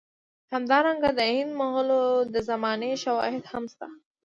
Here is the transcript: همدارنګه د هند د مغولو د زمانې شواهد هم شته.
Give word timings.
همدارنګه 0.53 1.09
د 1.15 1.21
هند 1.35 1.51
د 1.53 1.57
مغولو 1.59 2.03
د 2.33 2.35
زمانې 2.49 2.91
شواهد 3.03 3.43
هم 3.51 3.63
شته. 3.71 3.87